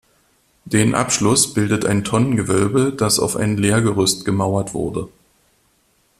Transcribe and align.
Den 0.65 0.95
Abschluss 0.95 1.53
bildet 1.53 1.85
ein 1.85 2.03
Tonnengewölbe, 2.03 2.91
das 2.91 3.19
auf 3.19 3.35
ein 3.35 3.57
Lehrgerüst 3.57 4.25
gemauert 4.25 4.73
wurde. 4.73 5.09